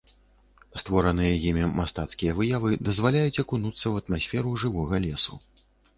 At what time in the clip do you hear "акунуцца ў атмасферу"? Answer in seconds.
3.45-4.55